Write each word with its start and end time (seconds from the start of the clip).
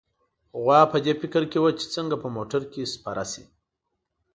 غوا 0.61 0.81
په 0.91 0.97
دې 1.05 1.13
فکر 1.21 1.43
کې 1.51 1.59
وه 1.61 1.71
چې 1.79 1.85
څنګه 1.95 2.15
په 2.23 2.27
موټر 2.35 2.61
کې 2.71 2.89
سپور 2.93 3.17
شي. 3.31 3.43